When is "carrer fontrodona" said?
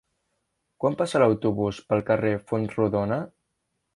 2.09-3.21